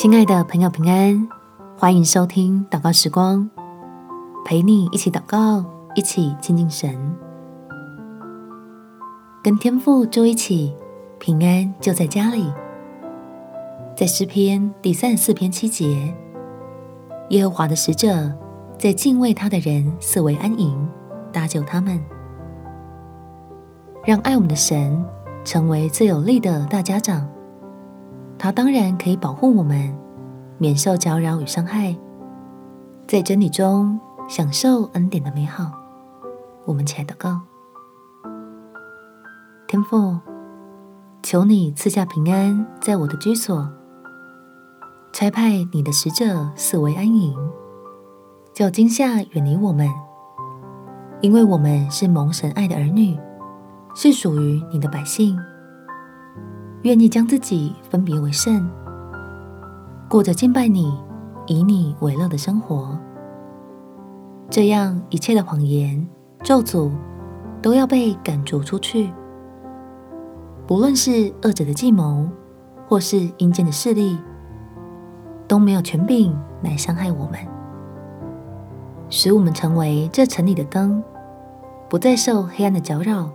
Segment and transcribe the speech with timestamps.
[0.00, 1.28] 亲爱的朋友，平安，
[1.76, 3.50] 欢迎收听祷告时光，
[4.44, 5.64] 陪你一起祷告，
[5.96, 6.96] 一起亲近神，
[9.42, 10.72] 跟天父住一起，
[11.18, 12.46] 平安就在家里。
[13.96, 16.14] 在诗篇第三十四篇七节，
[17.30, 18.32] 耶和华的使者
[18.78, 20.88] 在敬畏他的人四围安营，
[21.32, 22.00] 搭救他们，
[24.04, 25.04] 让爱我们的神
[25.44, 27.28] 成为最有力的大家长。
[28.38, 29.92] 他当然可以保护我们，
[30.58, 31.96] 免受搅扰与伤害，
[33.06, 33.98] 在真理中
[34.28, 35.72] 享受恩典的美好。
[36.64, 37.40] 我们起来祷告，
[39.66, 40.16] 天父，
[41.22, 43.68] 求你赐下平安在我的居所，
[45.12, 47.36] 差派你的使者四围安营，
[48.54, 49.88] 叫惊吓远离我们，
[51.20, 53.18] 因为我们是蒙神爱的儿女，
[53.94, 55.36] 是属于你的百姓。
[56.82, 58.70] 愿意将自己分别为圣，
[60.08, 60.96] 过着敬拜你、
[61.46, 62.96] 以你为乐的生活。
[64.48, 66.06] 这样，一切的谎言、
[66.42, 66.90] 咒诅
[67.60, 69.10] 都要被赶逐出去。
[70.66, 72.28] 不论是恶者的计谋，
[72.88, 74.16] 或是阴间的势力，
[75.46, 77.40] 都没有权柄来伤害我们，
[79.10, 81.02] 使我们成为这城里的灯，
[81.88, 83.28] 不再受黑暗的搅扰，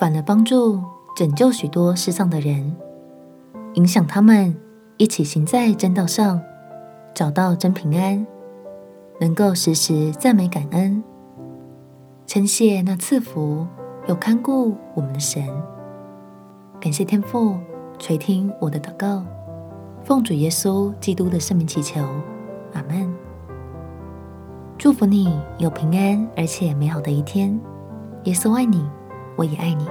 [0.00, 0.80] 反而帮助。
[1.16, 2.76] 拯救许多失丧的人，
[3.72, 4.54] 影响他们
[4.98, 6.42] 一起行在正道上，
[7.14, 8.26] 找到真平安，
[9.18, 11.02] 能够时时赞美感恩，
[12.26, 13.66] 称谢那赐福
[14.08, 15.42] 又看顾我们的神。
[16.78, 17.56] 感谢天父
[17.98, 19.24] 垂听我的祷告，
[20.04, 22.02] 奉主耶稣基督的圣名祈求，
[22.74, 23.10] 阿门。
[24.76, 27.58] 祝福你有平安而且美好的一天。
[28.24, 28.84] 耶稣爱你，
[29.34, 29.86] 我也爱你。